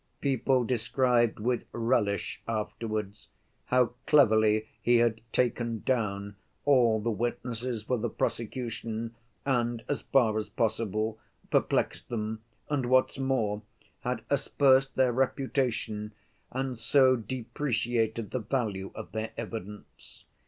People 0.19 0.63
described 0.63 1.37
with 1.39 1.65
relish, 1.71 2.41
afterwards, 2.47 3.27
how 3.65 3.93
cleverly 4.07 4.67
he 4.81 4.95
had 4.97 5.21
"taken 5.31 5.83
down" 5.85 6.35
all 6.65 6.99
the 6.99 7.11
witnesses 7.11 7.83
for 7.83 7.99
the 7.99 8.09
prosecution, 8.09 9.13
and 9.45 9.83
as 9.87 10.01
far 10.01 10.39
as 10.39 10.49
possible 10.49 11.19
perplexed 11.51 12.09
them 12.09 12.41
and, 12.67 12.87
what's 12.87 13.19
more, 13.19 13.61
had 13.99 14.23
aspersed 14.31 14.95
their 14.95 15.11
reputation 15.13 16.13
and 16.51 16.79
so 16.79 17.15
depreciated 17.15 18.31
the 18.31 18.39
value 18.39 18.91
of 18.95 19.11
their 19.11 19.29
evidence. 19.37 20.25